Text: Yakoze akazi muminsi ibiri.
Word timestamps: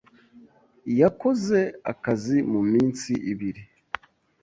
Yakoze 0.99 1.59
akazi 1.91 2.37
muminsi 2.51 3.11
ibiri. 3.31 3.63